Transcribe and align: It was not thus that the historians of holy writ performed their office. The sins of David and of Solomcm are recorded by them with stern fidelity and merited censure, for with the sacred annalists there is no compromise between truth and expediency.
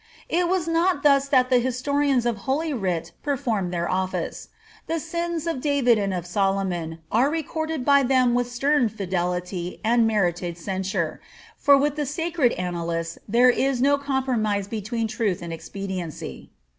It 0.29 0.47
was 0.49 0.67
not 0.67 1.03
thus 1.03 1.27
that 1.27 1.51
the 1.51 1.59
historians 1.59 2.25
of 2.25 2.37
holy 2.49 2.73
writ 2.73 3.11
performed 3.21 3.71
their 3.71 3.87
office. 3.87 4.49
The 4.87 4.99
sins 4.99 5.45
of 5.45 5.61
David 5.61 5.99
and 5.99 6.11
of 6.11 6.25
Solomcm 6.25 6.97
are 7.11 7.29
recorded 7.29 7.85
by 7.85 8.01
them 8.01 8.33
with 8.33 8.51
stern 8.51 8.89
fidelity 8.89 9.79
and 9.83 10.07
merited 10.07 10.57
censure, 10.57 11.21
for 11.55 11.77
with 11.77 11.97
the 11.97 12.07
sacred 12.07 12.53
annalists 12.53 13.19
there 13.27 13.51
is 13.51 13.79
no 13.79 13.99
compromise 13.99 14.67
between 14.67 15.07
truth 15.07 15.39
and 15.43 15.53
expediency. 15.53 16.49